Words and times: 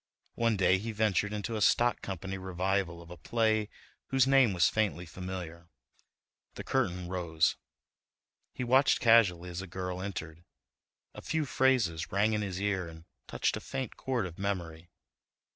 One 0.33 0.57
day 0.57 0.79
he 0.79 0.91
ventured 0.91 1.31
into 1.31 1.55
a 1.55 1.61
stock 1.61 2.01
company 2.01 2.35
revival 2.39 3.03
of 3.03 3.11
a 3.11 3.17
play 3.17 3.69
whose 4.07 4.25
name 4.25 4.51
was 4.51 4.67
faintly 4.67 5.05
familiar. 5.05 5.69
The 6.55 6.63
curtain 6.63 7.07
rose—he 7.07 8.63
watched 8.63 8.99
casually 8.99 9.51
as 9.51 9.61
a 9.61 9.67
girl 9.67 10.01
entered. 10.01 10.43
A 11.13 11.21
few 11.21 11.45
phrases 11.45 12.11
rang 12.11 12.33
in 12.33 12.41
his 12.41 12.59
ear 12.59 12.87
and 12.87 13.05
touched 13.27 13.55
a 13.57 13.61
faint 13.61 13.95
chord 13.95 14.25
of 14.25 14.39
memory. 14.39 14.89